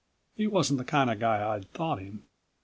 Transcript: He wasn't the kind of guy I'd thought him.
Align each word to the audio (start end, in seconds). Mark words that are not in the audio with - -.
He 0.33 0.47
wasn't 0.47 0.79
the 0.79 0.83
kind 0.83 1.11
of 1.11 1.19
guy 1.19 1.47
I'd 1.47 1.69
thought 1.73 1.99
him. 1.99 2.23